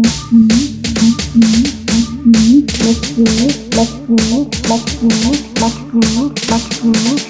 Bak 0.00 0.12
bunu, 0.32 0.48
bak 2.86 2.98
bunu, 3.16 3.48
bak 3.76 3.88
bunu, 4.08 4.48
bak 4.70 4.80
bunu, 5.02 5.32
bak 5.60 5.72
bunu, 5.92 6.32
bak 6.50 6.62
bunu, 6.82 7.29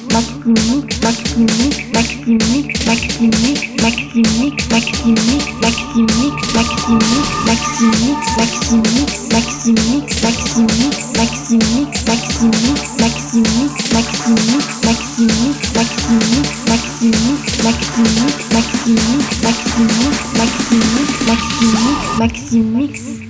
Maximix 22.19 23.30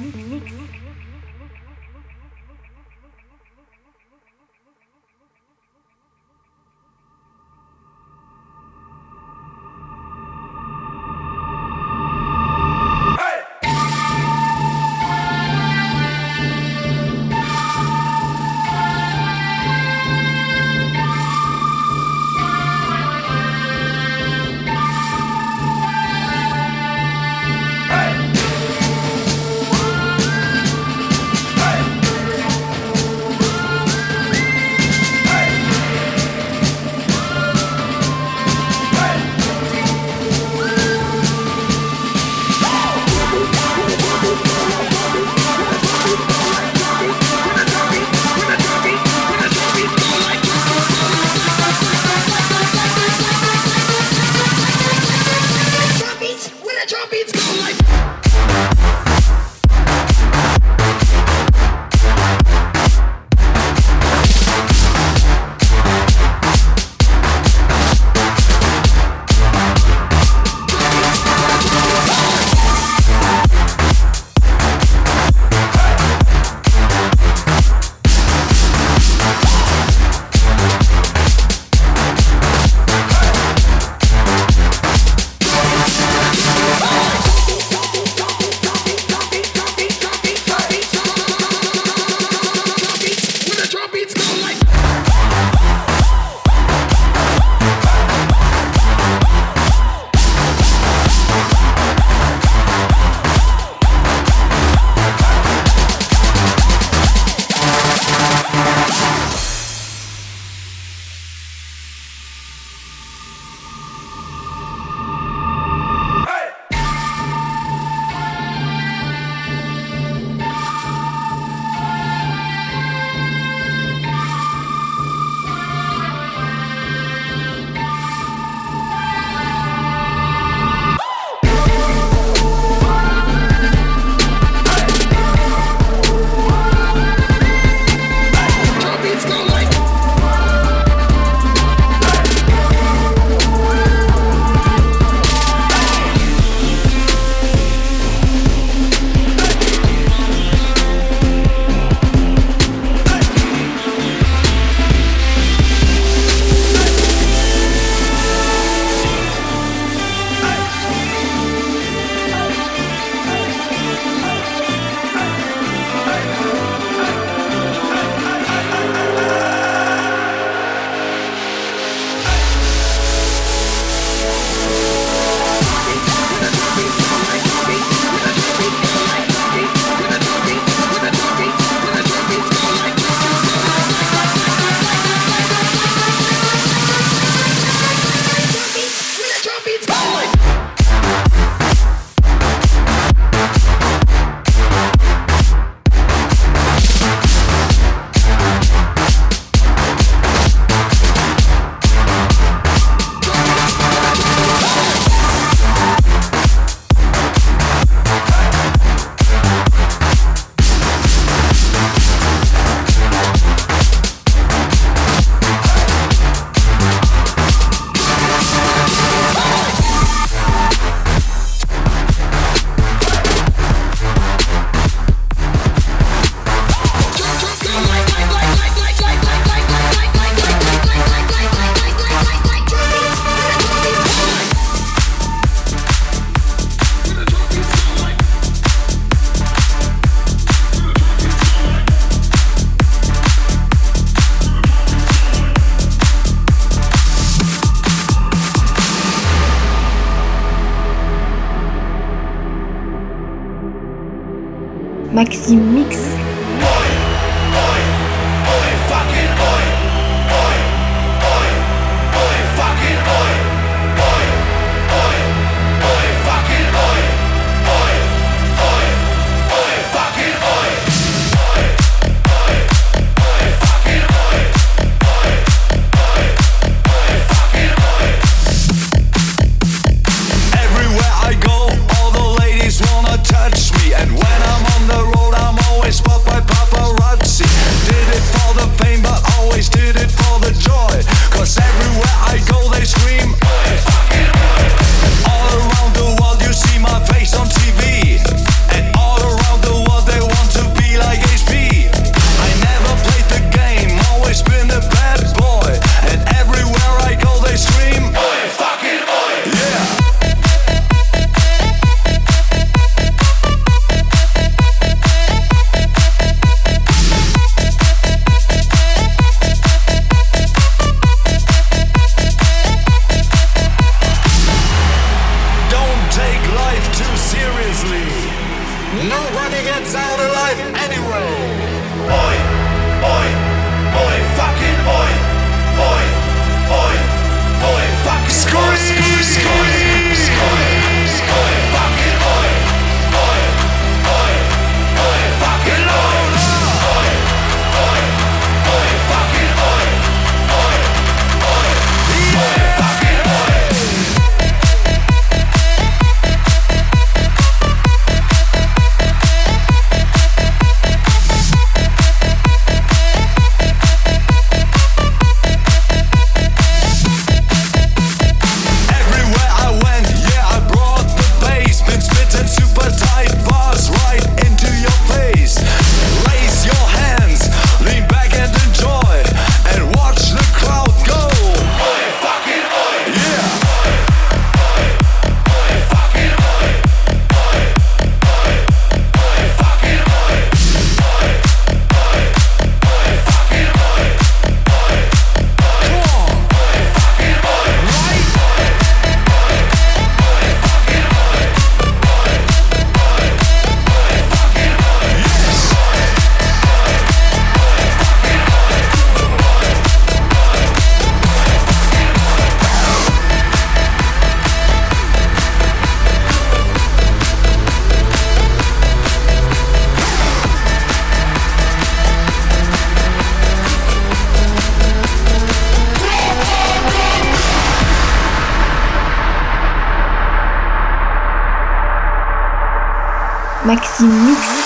你。 434.03 434.60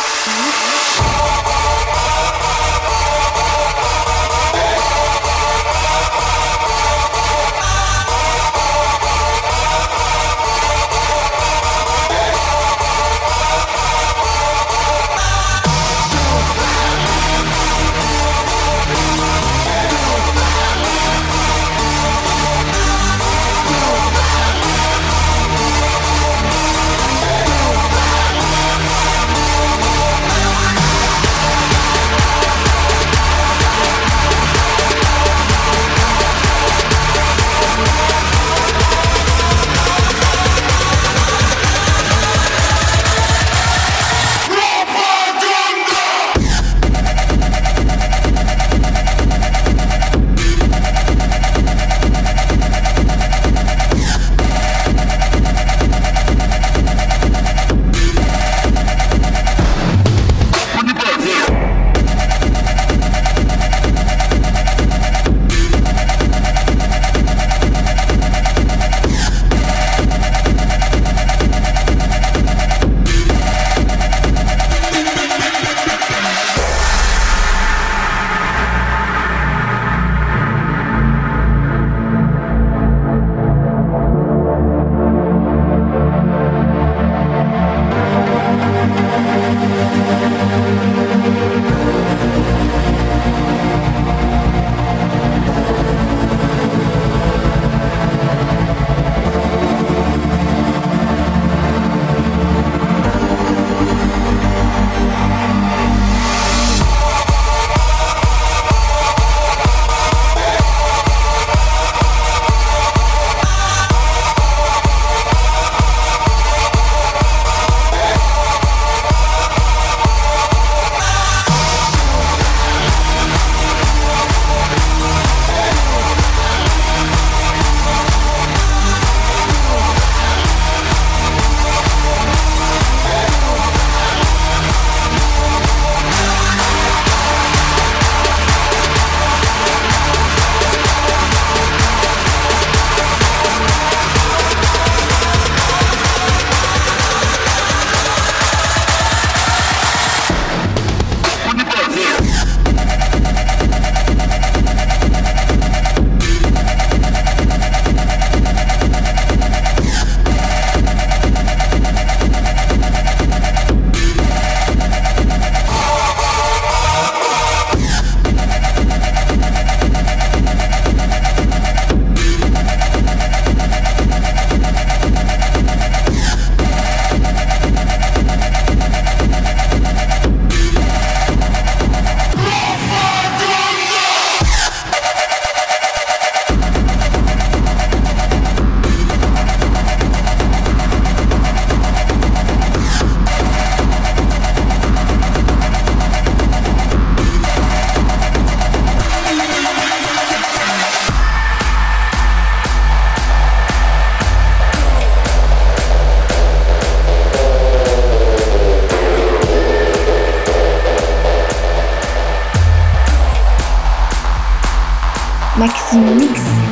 Maxime 215.57 216.19
Mix. 216.19 216.65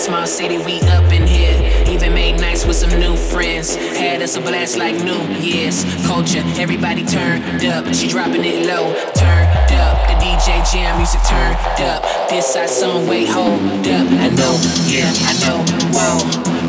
small 0.00 0.26
city, 0.26 0.56
we 0.58 0.80
up 0.88 1.12
in 1.12 1.26
here. 1.26 1.54
Even 1.86 2.14
made 2.14 2.40
nights 2.40 2.64
with 2.64 2.76
some 2.76 2.90
new 2.98 3.16
friends. 3.16 3.74
Had 3.74 4.22
us 4.22 4.34
a 4.36 4.40
blast 4.40 4.76
like 4.76 4.96
New 5.04 5.22
Year's. 5.38 5.84
Culture, 6.06 6.42
everybody 6.56 7.04
turned 7.04 7.64
up. 7.66 7.92
She 7.94 8.08
dropping 8.08 8.44
it 8.44 8.59
Southside 12.50 12.68
some 12.68 13.06
wait, 13.06 13.28
hold 13.28 13.60
up. 13.86 14.06
I 14.10 14.28
know, 14.30 14.58
yeah, 14.86 15.12
I 15.22 15.34
know, 15.38 15.62
whoa. 15.94 16.18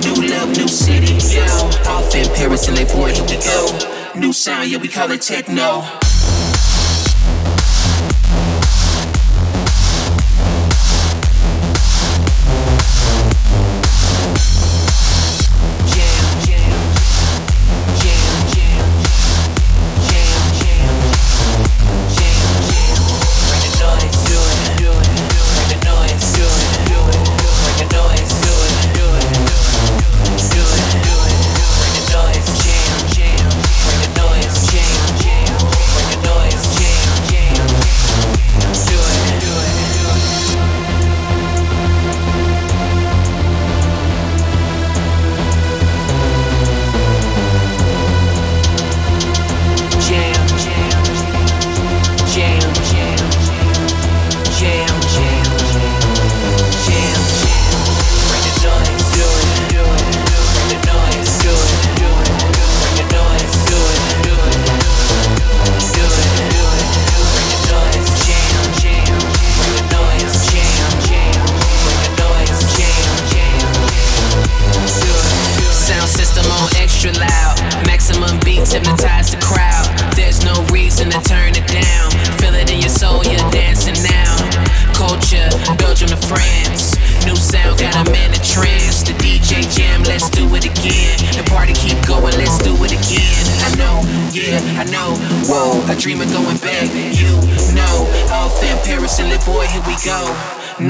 New 0.02 0.30
love, 0.30 0.56
new 0.56 0.68
city, 0.68 1.16
yo. 1.36 1.44
Off 1.90 2.14
in 2.14 2.28
Paris 2.36 2.68
and 2.68 2.78
they 2.78 2.86
boy, 2.86 3.12
here 3.12 3.24
we 3.24 3.38
go. 3.38 4.14
New 4.16 4.32
sound, 4.32 4.70
yeah, 4.70 4.78
we 4.78 4.88
call 4.88 5.10
it 5.10 5.22
techno. 5.22 6.01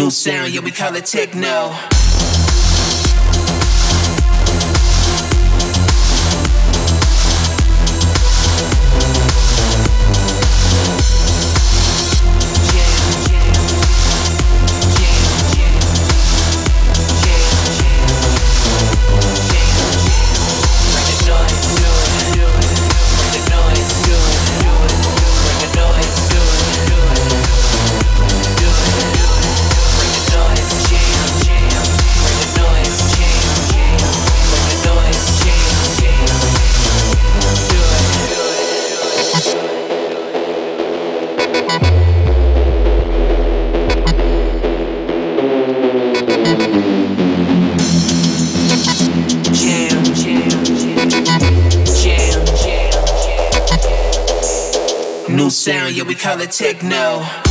new 0.02 0.10
sound, 0.10 0.52
yeah, 0.52 0.62
we 0.62 0.72
call 0.72 0.96
it 0.96 1.06
techno. 1.06 1.91
we 56.12 56.16
call 56.16 56.42
it 56.42 56.52
techno. 56.52 57.51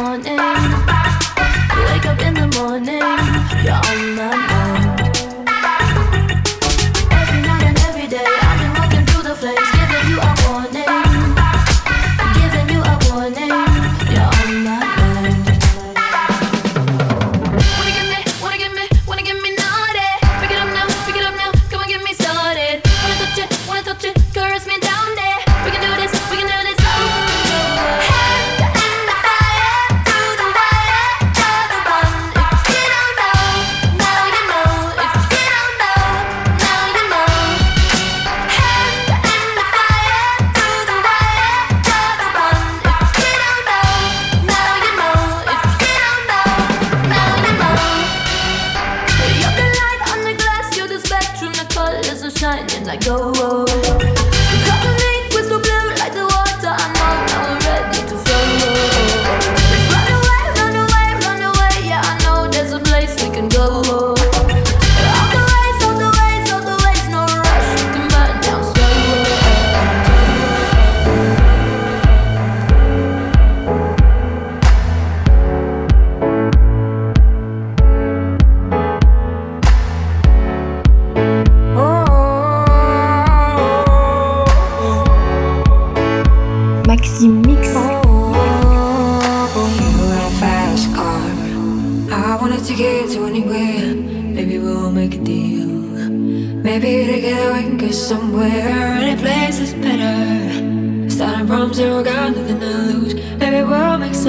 on 0.00 0.26
and 0.26 0.39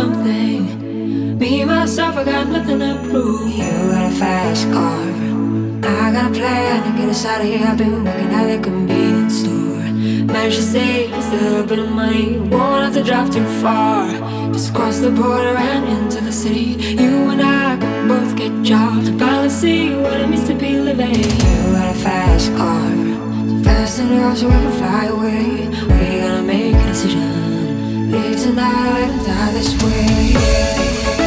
something. 0.02 1.38
Me, 1.38 1.64
myself, 1.64 2.16
I 2.18 2.24
got 2.24 2.48
nothing 2.48 2.80
to 2.80 2.94
prove. 3.10 3.52
You 3.60 3.72
got 3.94 4.12
a 4.12 4.16
fast 4.22 4.64
car. 4.74 5.02
I 5.84 6.12
got 6.16 6.32
a 6.32 6.34
plan 6.34 6.78
to 6.86 6.92
get 6.98 7.10
us 7.10 7.26
out 7.26 7.42
of 7.42 7.48
here. 7.48 7.68
I've 7.68 7.78
been 7.78 8.04
working 8.04 8.32
at 8.40 8.46
the 8.52 8.58
convenience 8.70 9.36
store. 9.42 9.86
Managed 10.34 10.58
to 10.58 10.68
save 10.76 11.10
just 11.12 11.34
a 11.34 11.38
little 11.38 11.68
bit 11.72 11.80
of 11.80 11.90
money. 11.92 12.40
Won't 12.54 12.84
have 12.86 12.94
to 12.96 13.04
drive 13.04 13.30
too 13.32 13.46
far. 13.62 14.08
Just 14.54 14.74
cross 14.74 14.98
the 15.00 15.12
border 15.12 15.56
and 15.70 15.84
into 15.96 16.20
the 16.28 16.32
city. 16.32 16.70
You 17.02 17.14
and 17.34 17.42
I 17.42 17.78
can 17.82 18.08
both 18.08 18.36
get 18.36 18.54
jobs. 18.64 19.10
Finally 19.22 19.50
see 19.50 19.94
what 20.04 20.20
it 20.20 20.28
means 20.32 20.48
to 20.48 20.56
be 20.56 20.80
living. 20.80 21.22
You 21.54 21.62
got 21.78 21.96
a 21.96 22.00
fast 22.06 22.50
car. 22.58 22.90
Fast 23.64 24.00
enough 24.00 24.38
so 24.38 24.50
I 24.50 24.60
can 24.64 24.74
fly 24.82 25.06
away. 25.16 25.46
We 25.92 26.21
Live 28.12 28.42
tonight 28.42 29.08
and 29.08 29.26
die 29.26 29.52
this 29.54 29.74
way. 29.82 31.21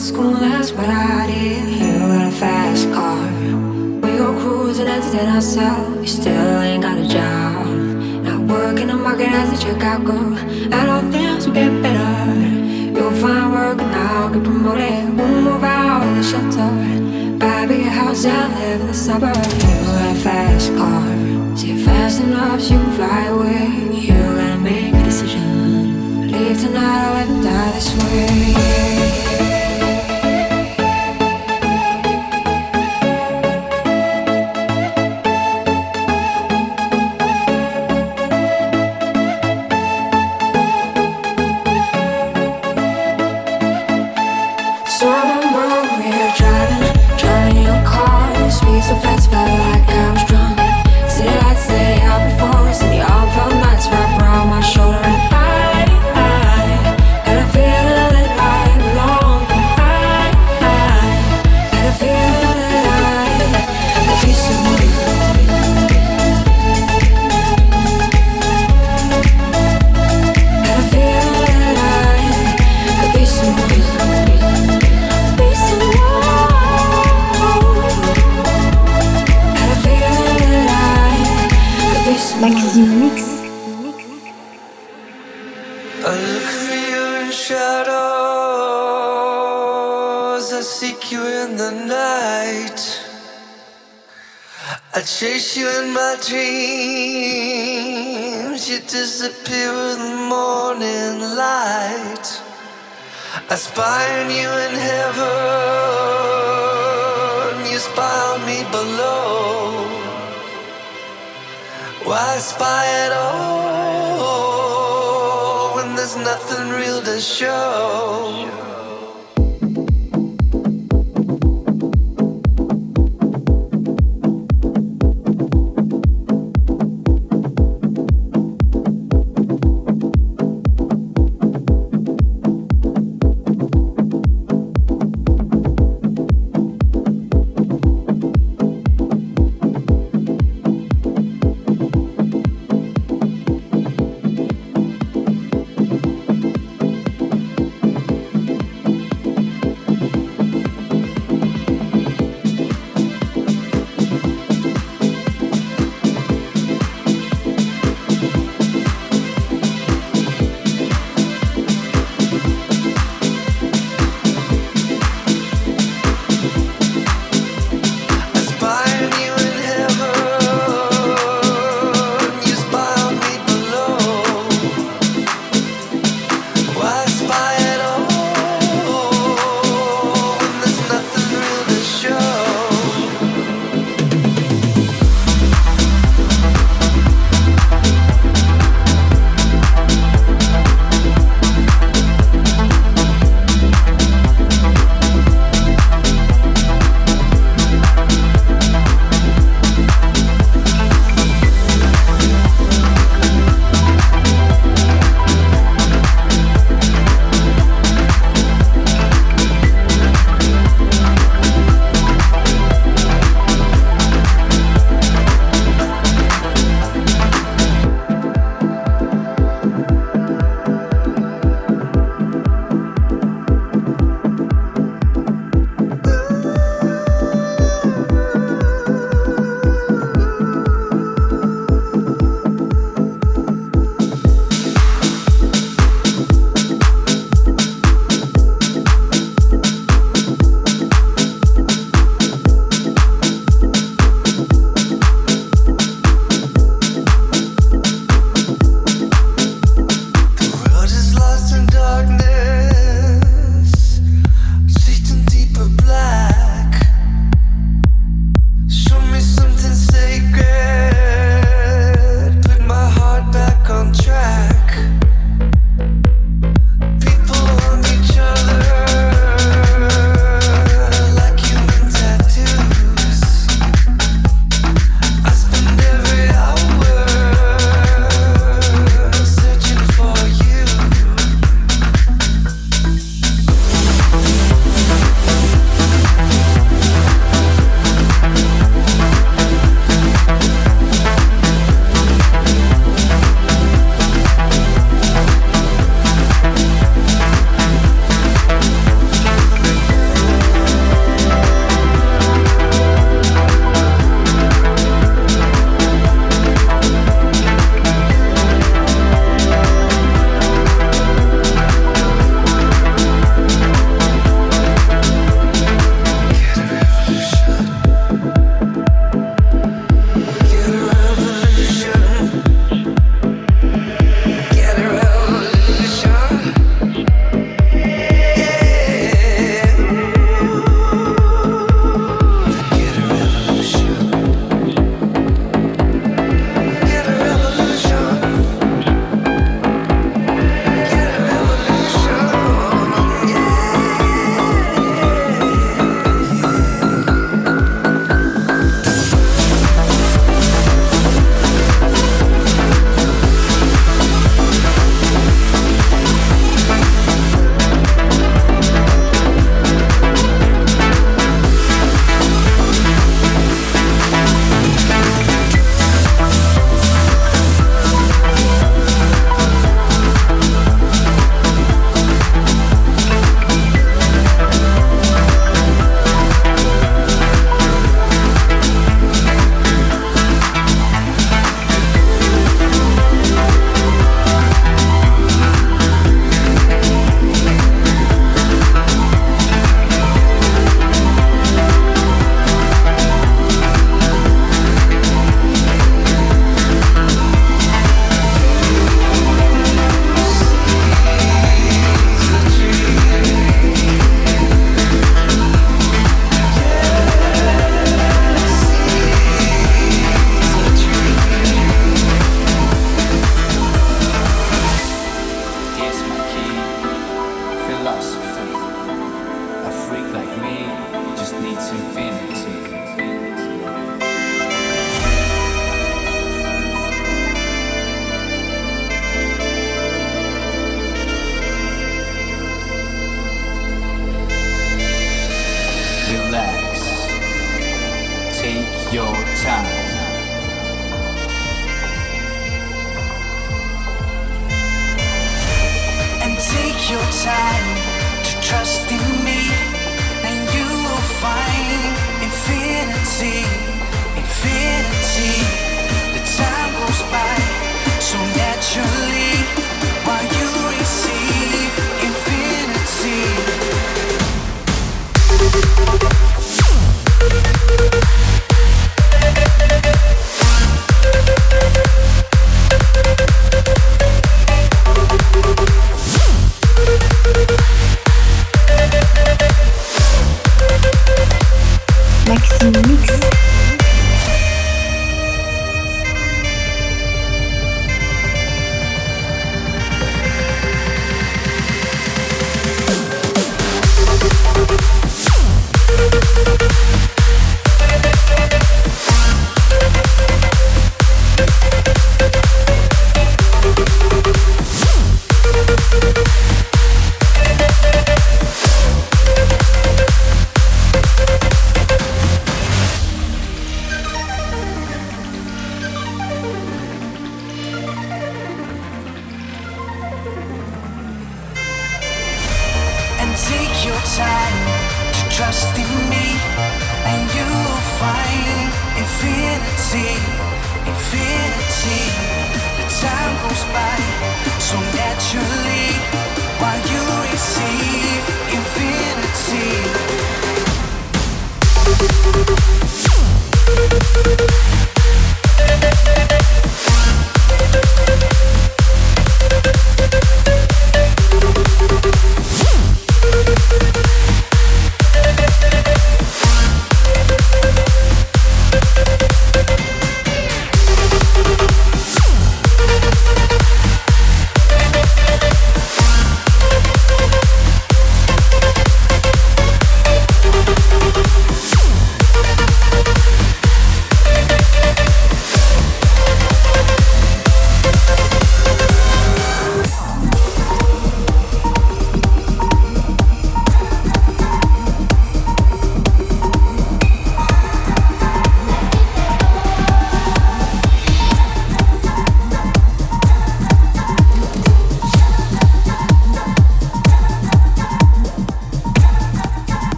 School 0.00 0.32
gonna 0.32 0.60
what 0.60 0.88
I 0.88 1.26
did. 1.26 1.68
You 1.68 1.98
got 1.98 2.26
a 2.26 2.30
fast 2.30 2.90
car. 2.90 3.20
We 4.00 4.16
go 4.16 4.32
cruising, 4.40 4.88
entertain 4.88 5.28
ourselves. 5.28 6.00
You 6.00 6.06
still 6.22 6.60
ain't 6.62 6.82
got 6.82 6.96
a 6.96 7.06
job. 7.06 7.66
Not 8.24 8.40
working 8.48 8.86
the 8.86 8.94
market 8.96 9.28
as 9.28 9.52
a 9.52 9.62
checkout 9.62 10.06
girl. 10.06 10.38
And 10.38 10.90
all 10.90 11.02
things 11.12 11.46
will 11.46 11.52
get 11.52 11.82
better. 11.82 12.32
You'll 12.96 13.12
find 13.20 13.52
work 13.52 13.78
and 13.82 13.94
I'll 13.94 14.30
get 14.32 14.42
promoted. 14.42 15.18
We'll 15.18 15.42
move 15.42 15.62
out 15.62 16.02
of 16.02 16.16
the 16.16 16.22
shelter. 16.22 17.38
Buy 17.38 17.64
a 17.64 17.68
bigger 17.68 17.90
house 17.90 18.24
and 18.24 18.54
live 18.54 18.80
in 18.80 18.86
the 18.86 18.94
suburbs. 18.94 19.52
You 19.62 19.84
got 19.84 20.16
a 20.16 20.18
fast 20.18 20.74
car. 20.76 21.56
See, 21.58 21.76
fast 21.84 22.22
enough, 22.22 22.58
so 22.58 22.72
you 22.72 22.80
can 22.80 22.92
fly 22.96 23.26
away. 23.26 24.00
You 24.00 24.16
gotta 24.16 24.58
make 24.58 24.94
a 24.94 25.04
decision. 25.04 26.32
Leave 26.32 26.58
tonight 26.58 27.04
or 27.06 27.12
let 27.16 27.44
die 27.44 27.72
this 27.72 27.94
way. 27.98 29.09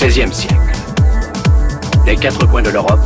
XVIe 0.00 0.32
siècle. 0.32 0.56
Des 2.06 2.16
quatre 2.16 2.46
coins 2.46 2.62
de 2.62 2.70
l'Europe, 2.70 3.04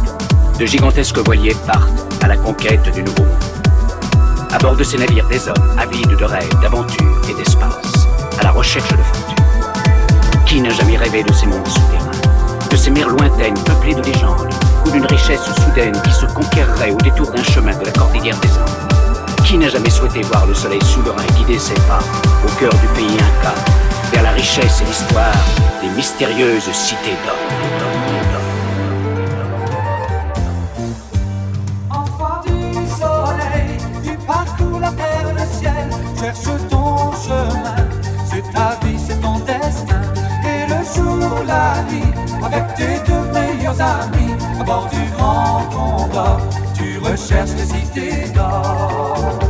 de 0.60 0.64
gigantesques 0.64 1.18
voiliers 1.18 1.56
partent 1.66 1.90
à 2.22 2.28
la 2.28 2.36
conquête 2.36 2.84
du 2.94 3.02
Nouveau 3.02 3.24
Monde. 3.24 4.48
À 4.52 4.58
bord 4.60 4.76
de 4.76 4.84
ces 4.84 4.98
navires, 4.98 5.26
des 5.26 5.48
hommes 5.48 5.76
avides 5.76 6.16
de 6.16 6.24
rêves, 6.24 6.54
d'aventures 6.62 7.20
et 7.28 7.34
d'espace, 7.34 8.06
à 8.38 8.44
la 8.44 8.52
recherche 8.52 8.88
de 8.90 9.02
fortune. 9.02 9.44
Qui 10.46 10.60
n'a 10.60 10.70
jamais 10.70 10.96
rêvé 10.96 11.24
de 11.24 11.32
ces 11.32 11.46
mondes 11.46 11.66
souterrains, 11.66 12.68
de 12.70 12.76
ces 12.76 12.92
mers 12.92 13.08
lointaines 13.08 13.58
peuplées 13.64 13.96
de 13.96 14.02
légendes, 14.02 14.48
ou 14.86 14.90
d'une 14.92 15.06
richesse 15.06 15.52
soudaine 15.64 16.00
qui 16.04 16.12
se 16.12 16.26
conquerrait 16.26 16.92
au 16.92 16.98
détour 16.98 17.28
d'un 17.32 17.42
chemin 17.42 17.76
de 17.76 17.86
la 17.86 17.90
cordillère 17.90 18.38
des 18.38 18.50
Andes? 18.50 19.44
Qui 19.44 19.58
n'a 19.58 19.68
jamais 19.68 19.90
souhaité 19.90 20.22
voir 20.22 20.46
le 20.46 20.54
soleil 20.54 20.82
souverain 20.84 21.26
guider 21.36 21.58
ses 21.58 21.74
pas 21.74 21.98
au 22.46 22.60
cœur 22.60 22.72
du 22.74 22.86
pays 22.94 23.16
Inca, 23.16 23.54
la 24.22 24.30
richesse 24.30 24.80
et 24.80 24.84
l'histoire 24.84 25.44
des 25.82 25.88
mystérieuses 25.90 26.70
cités 26.72 27.16
d'or. 27.24 27.36
Enfant 31.90 32.40
du 32.44 32.74
soleil, 32.98 33.78
tu 34.02 34.16
parcours 34.26 34.80
la 34.80 34.92
terre 34.92 35.32
le 35.32 35.46
ciel, 35.58 35.88
cherche 36.20 36.68
ton 36.70 37.12
chemin, 37.12 37.76
c'est 38.30 38.44
ta 38.52 38.78
vie, 38.84 38.98
c'est 39.06 39.20
ton 39.20 39.38
destin. 39.40 40.00
Et 40.44 40.66
le 40.68 40.80
jour, 40.94 41.44
la 41.46 41.82
nuit, 41.90 42.12
avec 42.44 42.74
tes 42.74 42.98
deux 43.10 43.24
meilleurs 43.32 43.80
amis, 43.80 44.34
à 44.60 44.64
bord 44.64 44.88
du 44.90 45.10
grand 45.16 45.62
combat, 45.70 46.38
tu 46.74 46.98
recherches 46.98 47.54
les 47.56 47.66
cités 47.66 48.28
d'or. 48.34 49.43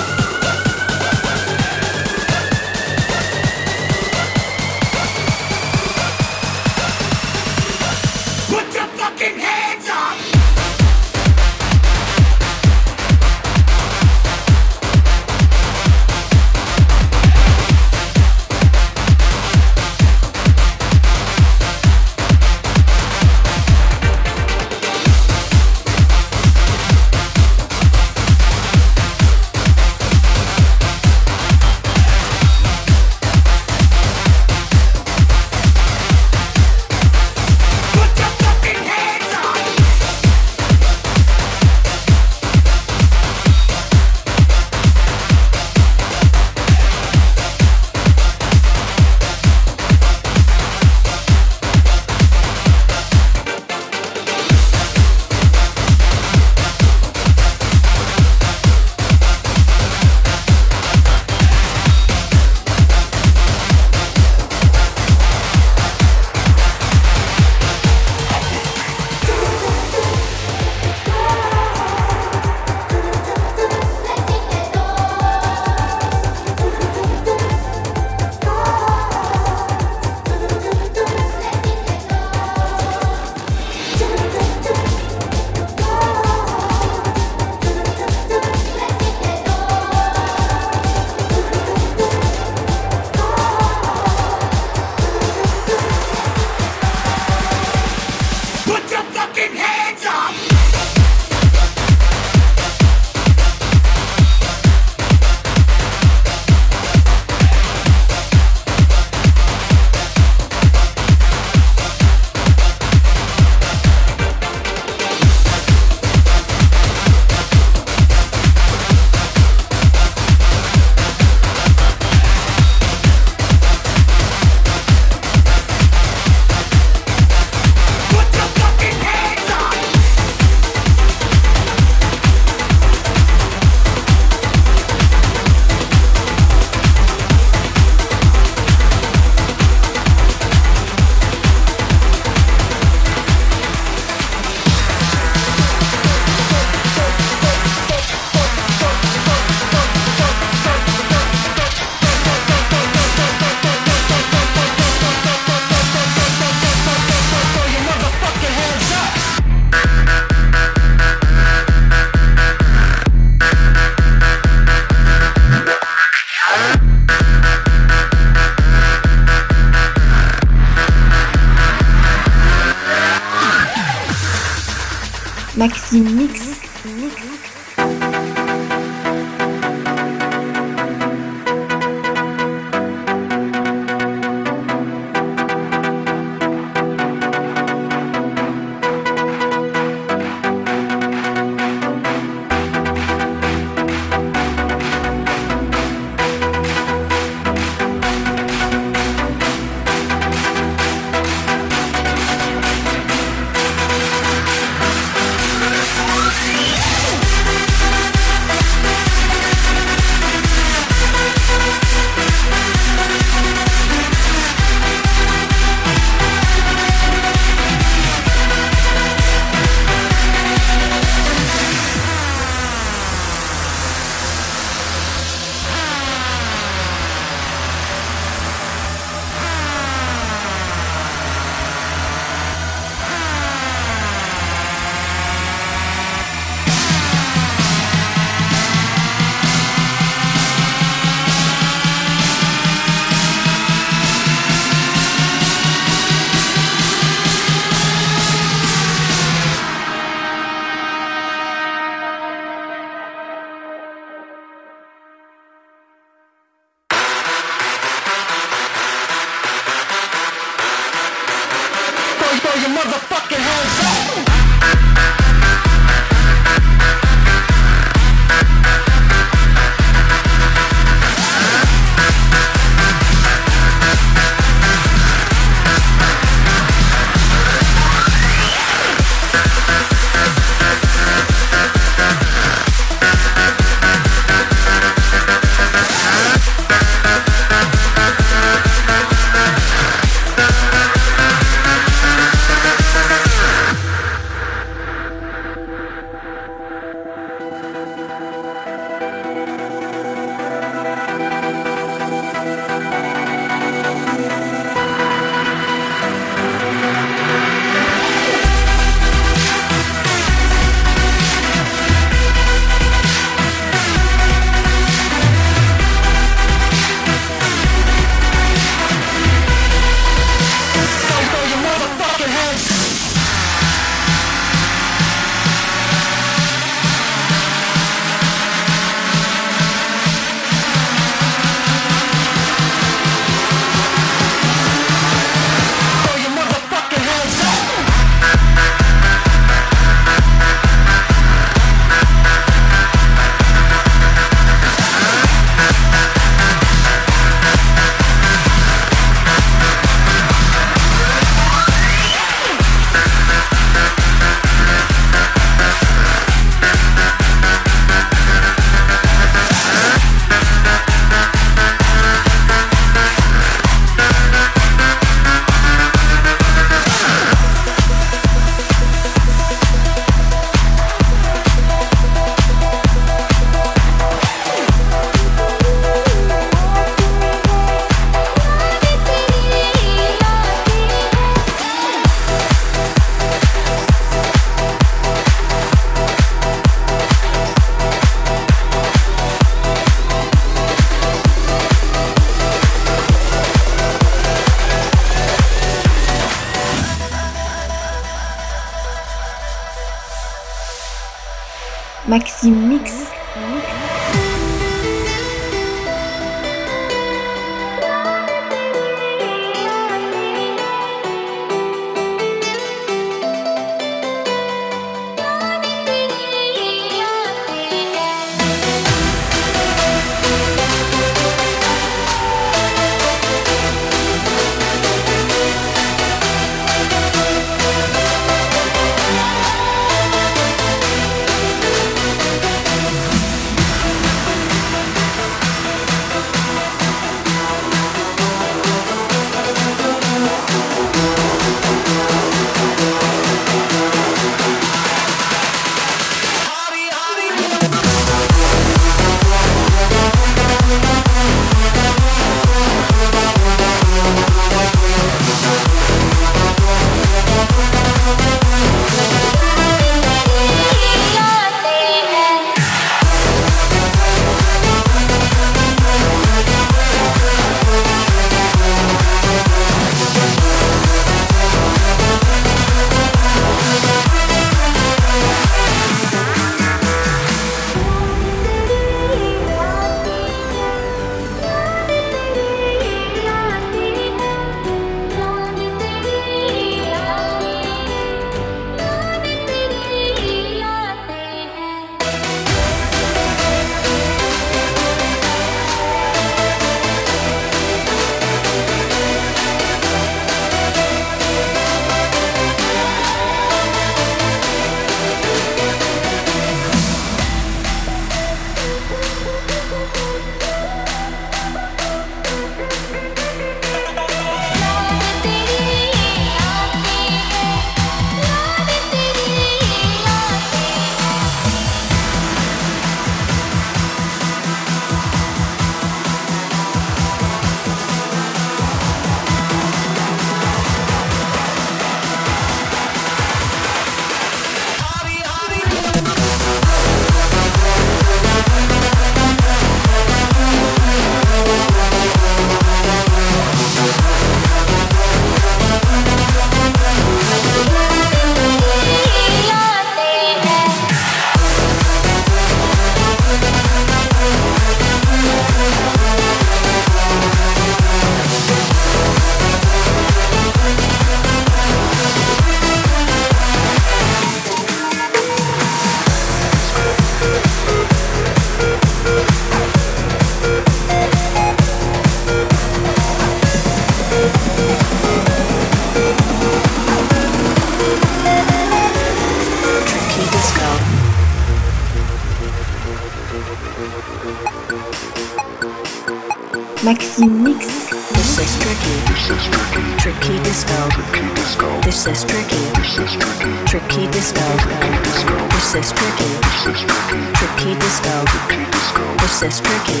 Tricky. 596.10 596.86
Tricky 597.34 597.74
disco. 597.78 598.24
Disco. 598.72 599.04
This 599.18 599.42
is 599.42 599.60
tricky. 599.60 600.00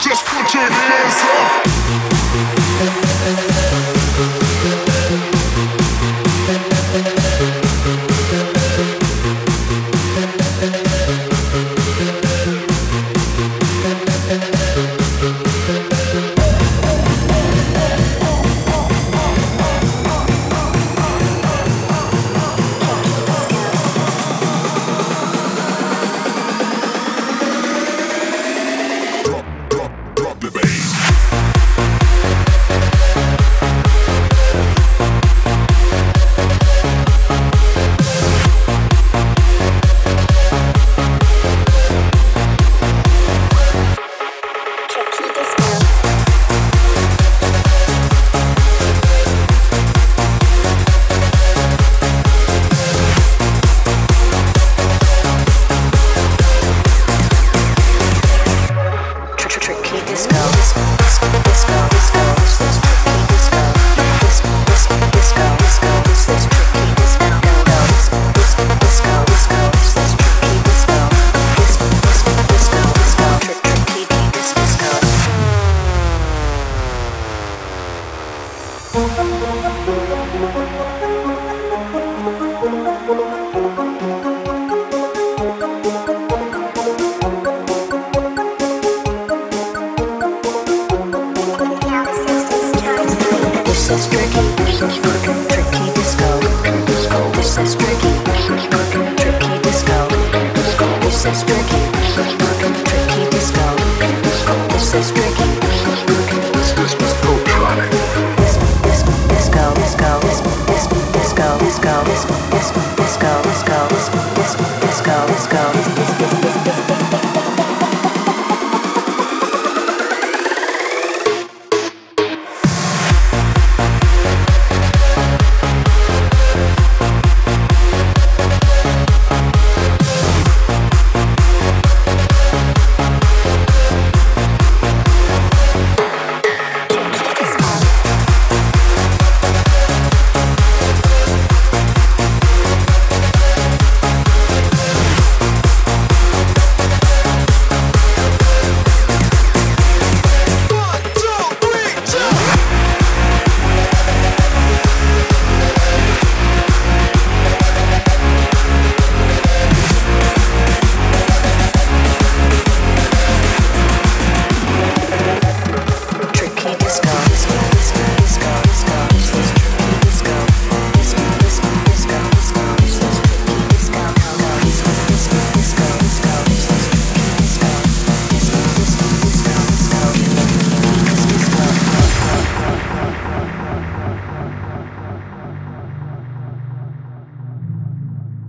Just 0.00 0.24
put 0.24 0.54
your 0.54 0.70
hands 0.70 2.67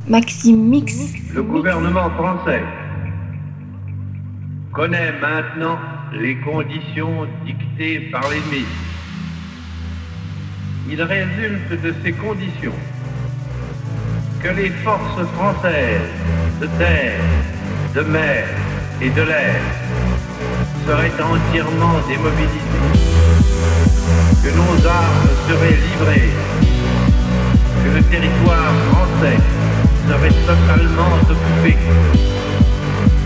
Maxime 0.10 0.68
Mix. 0.68 1.14
Le 1.36 1.44
gouvernement 1.44 2.10
français 2.10 2.64
connaît 4.74 5.12
maintenant 5.22 5.78
les 6.12 6.36
conditions 6.38 7.28
dictées 7.46 8.10
par 8.12 8.24
l'ennemi. 8.28 8.66
Il 10.90 11.00
résulte 11.04 11.80
de 11.84 11.94
ces 12.04 12.14
conditions 12.14 12.74
que 14.42 14.48
les 14.48 14.72
forces 14.84 15.28
françaises 15.36 16.10
de 16.60 16.66
terre, 16.80 17.20
de 17.94 18.02
mer 18.02 18.48
et 19.02 19.12
de 19.12 19.22
l'air 19.22 19.62
seraient 20.88 21.22
entièrement 21.22 22.00
démobilisées, 22.08 23.06
que 24.44 24.50
nos 24.58 24.88
armes 24.88 25.30
seraient 25.48 25.78
livrées, 25.88 26.30
que 27.84 27.96
le 27.96 28.04
territoire 28.06 28.74
français 28.90 29.59
seraient 30.10 30.30
totalement 30.30 31.20
occupé 31.30 31.78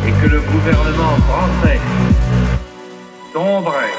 et 0.05 0.11
que 0.21 0.27
le 0.27 0.41
gouvernement 0.41 1.15
français 1.27 1.79
tomberait. 3.31 3.93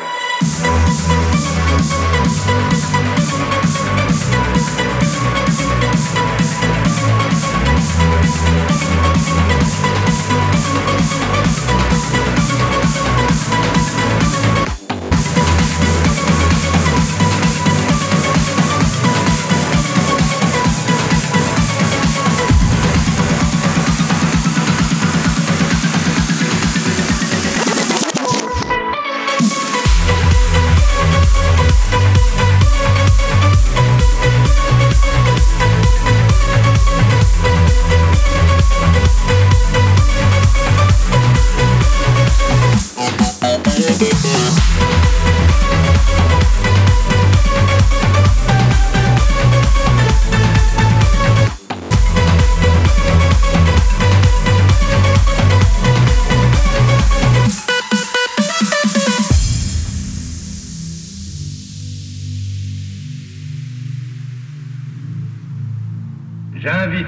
J'invite 66.64 67.06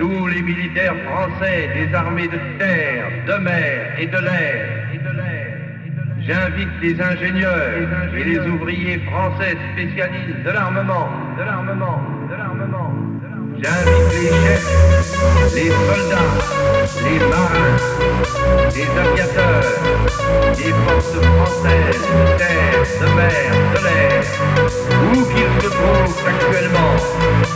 tous 0.00 0.26
les 0.26 0.42
militaires 0.42 0.96
français 1.06 1.70
des 1.76 1.94
armées 1.94 2.26
de 2.26 2.38
terre, 2.58 3.06
de 3.24 3.34
mer 3.34 3.94
et 4.00 4.06
de 4.08 4.18
l'air. 4.18 4.80
J'invite 6.26 6.68
les 6.82 7.00
ingénieurs 7.00 8.12
et 8.16 8.24
les 8.24 8.38
ouvriers 8.40 8.98
français 8.98 9.56
spécialistes 9.72 10.42
de 10.44 10.50
l'armement, 10.50 11.08
de 11.38 11.42
l'armement, 11.44 12.02
de 12.28 12.34
l'armement. 12.34 12.92
J'invite 13.62 14.10
les 14.12 14.28
chefs, 14.42 15.54
les 15.54 15.70
soldats, 15.70 16.34
les 17.04 17.18
marins, 17.30 17.76
les 18.74 18.90
aviateurs, 19.06 19.70
les 20.58 20.72
forces 20.84 21.16
françaises 21.26 22.08
de 22.10 22.38
terre, 22.38 22.82
de 23.00 23.06
mer, 23.14 23.50
de 23.72 23.80
l'air, 23.84 24.24
où 25.12 25.22
qu'ils 25.32 25.62
se 25.62 25.68
trouvent 25.68 26.26
actuellement, 26.26 27.49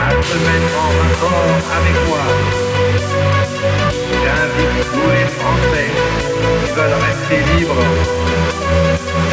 à 0.00 0.10
se 0.10 0.36
mettre 0.46 0.72
en 0.84 0.90
rapport 1.02 1.56
avec 1.78 1.96
moi. 2.08 2.24
J'invite 4.22 4.76
tous 4.92 5.10
les 5.16 5.28
Français 5.38 5.90
qui 6.64 6.72
veulent 6.72 7.00
rester 7.06 7.38
libres. 7.56 7.84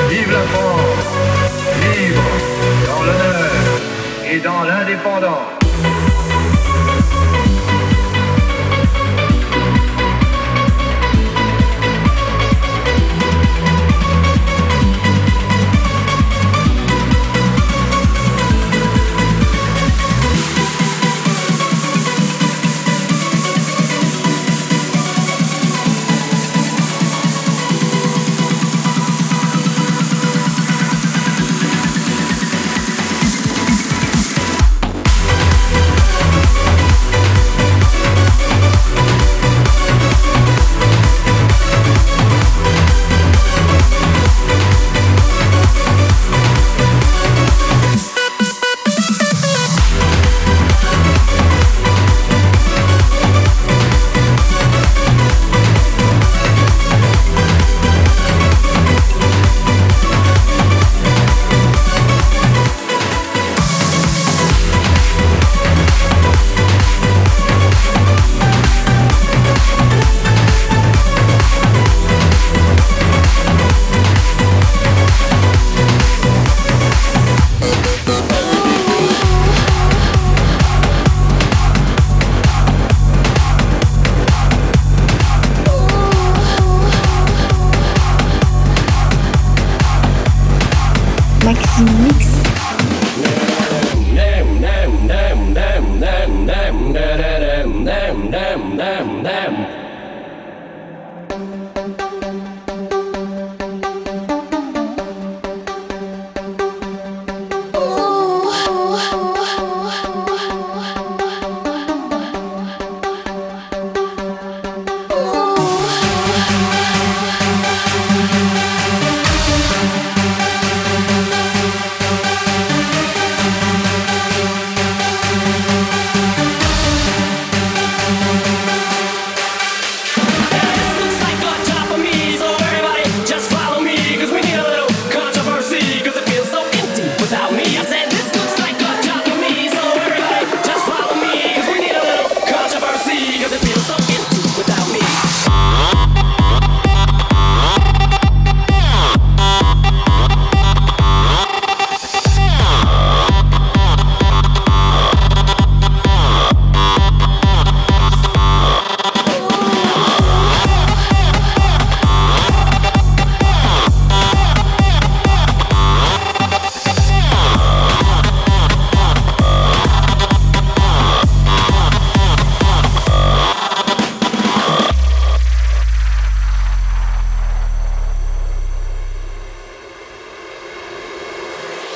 Vive 0.10 0.32
la 0.32 0.46
France, 0.54 1.10
libre 1.82 2.30
dans 2.88 3.04
l'honneur 3.04 3.52
et 4.32 4.40
dans 4.40 4.64
l'indépendance. 4.64 6.13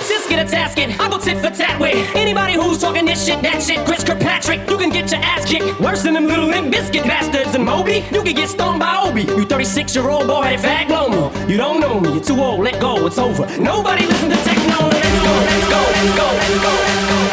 Just 0.07 0.29
get 0.29 0.45
a 0.45 0.49
tasking. 0.49 0.91
I 0.99 1.09
go 1.09 1.17
tit 1.17 1.37
for 1.37 1.49
tat 1.49 1.79
with 1.79 1.95
anybody 2.15 2.53
who's 2.53 2.79
talking 2.79 3.05
this 3.05 3.25
shit, 3.25 3.41
that 3.41 3.61
shit. 3.61 3.85
Chris 3.85 4.03
Kirkpatrick, 4.03 4.69
you 4.69 4.77
can 4.77 4.89
get 4.89 5.11
your 5.11 5.21
ass 5.21 5.45
kicked 5.45 5.79
worse 5.79 6.03
than 6.03 6.13
them 6.13 6.27
little 6.27 6.47
Limp 6.47 6.73
Bizkit 6.73 7.03
bastards. 7.03 7.55
And 7.55 7.65
Moby, 7.65 8.05
you 8.11 8.23
can 8.23 8.35
get 8.35 8.49
stoned 8.49 8.79
by 8.79 8.95
Obie. 9.03 9.23
You 9.23 9.45
36 9.45 9.95
year 9.95 10.09
old 10.09 10.27
boy 10.27 10.43
headed 10.43 10.59
fag 10.59 10.87
lomo. 10.87 11.49
You 11.49 11.57
don't 11.57 11.79
know 11.79 11.99
me. 11.99 12.13
You're 12.13 12.23
too 12.23 12.39
old. 12.39 12.63
Let 12.63 12.79
go. 12.79 13.05
It's 13.05 13.17
over. 13.17 13.45
Nobody 13.59 14.05
listen 14.05 14.29
to 14.29 14.37
techno. 14.37 14.87
Let's 14.87 15.19
go. 15.23 15.33
Let's 15.49 15.69
go. 15.69 15.79
Let's 15.79 16.17
go. 16.17 16.25
Let's 16.27 16.61
go. 16.63 16.63
Let's 16.63 16.63
go. 16.63 16.69
Let's 16.69 17.21
go. 17.21 17.26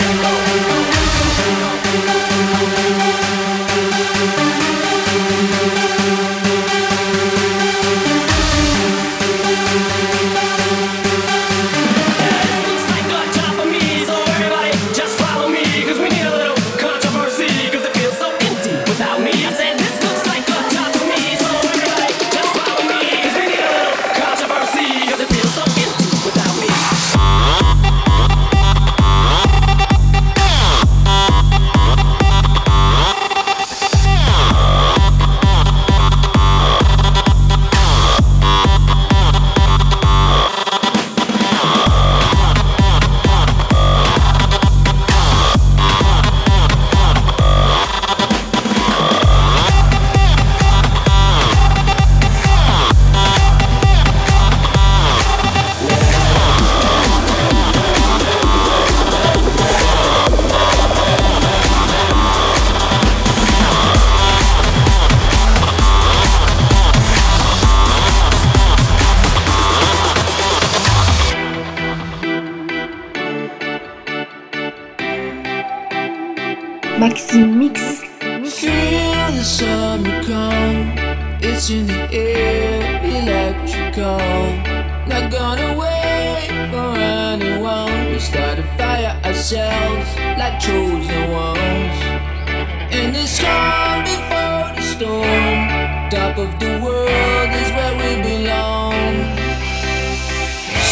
Top 96.14 96.38
of 96.38 96.50
the 96.60 96.70
world 96.84 97.50
is 97.60 97.70
where 97.76 97.94
we 98.02 98.10
belong. 98.22 99.14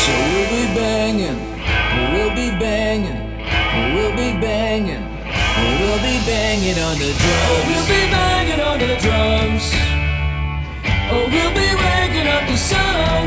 So 0.02 0.12
we'll 0.28 0.50
be 0.56 0.64
banging, 0.74 1.38
we'll 2.12 2.34
be 2.34 2.48
banging, 2.58 3.20
we'll 3.94 4.16
be 4.22 4.30
banging. 4.40 5.04
We'll 5.78 5.98
be 5.98 6.16
banging 6.26 6.78
on 6.78 6.96
the 6.98 7.10
drums. 7.20 7.64
We'll 7.68 7.86
be 7.86 8.02
banging 8.10 8.60
on 8.60 8.78
the 8.78 8.96
drums. 9.04 9.64
Oh, 11.12 11.28
we'll 11.32 11.54
be 11.60 11.68
waking 11.82 12.28
up 12.36 12.44
the 12.48 12.56
sun. 12.56 13.22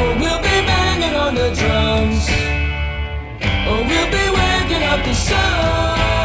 Oh, 0.00 0.16
we'll 0.18 0.42
be 0.48 0.56
banging 0.70 1.14
on 1.14 1.34
the 1.34 1.48
drums. 1.60 2.24
Oh, 3.68 3.84
we'll 3.88 4.10
be 4.18 4.24
waking 4.40 4.82
up 4.82 5.04
the 5.04 5.14
sun. 5.14 6.21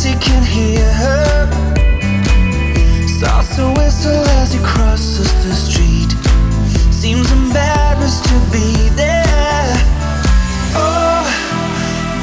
Pretends 0.00 0.04
he 0.04 0.14
can 0.30 0.42
hear 0.42 0.92
her. 0.92 1.46
Starts 3.06 3.56
to 3.56 3.72
whistle 3.76 4.24
as 4.40 4.52
he 4.52 4.60
crosses 4.60 5.32
the 5.44 5.54
street. 5.54 6.10
Seems 6.92 7.30
embarrassed 7.32 8.24
to 8.24 8.36
be 8.52 8.88
there. 8.96 9.74
Oh, 10.74 11.24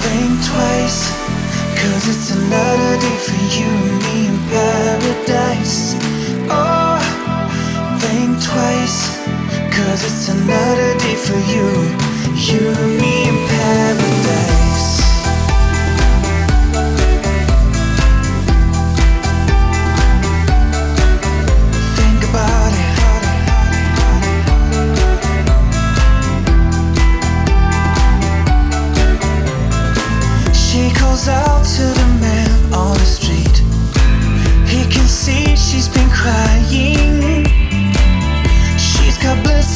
think 0.02 0.34
twice. 0.46 1.12
Cause 1.80 2.08
it's 2.08 2.32
another 2.32 3.00
day 3.00 3.18
for 3.18 3.42
you 3.56 3.70
and 3.70 3.98
me 4.04 4.28
in 4.28 4.38
paradise. 4.50 5.96
Oh, 6.50 7.00
think 8.00 8.42
twice. 8.44 9.18
Cause 9.76 10.04
it's 10.04 10.30
another 10.30 10.98
day 11.00 11.16
for 11.16 11.40
you. 11.54 11.68
You 12.36 12.70
and 12.70 12.98
me 13.02 13.30
in 13.30 13.48
paradise. 13.48 14.17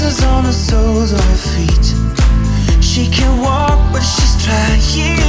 blisters 0.02 0.26
on 0.26 0.44
the 0.44 0.52
soles 0.52 1.12
of 1.12 1.20
her 1.20 1.38
feet. 1.38 2.84
She 2.84 3.08
can 3.10 3.42
walk, 3.42 3.92
but 3.92 4.02
she's 4.02 4.44
trying. 4.44 5.21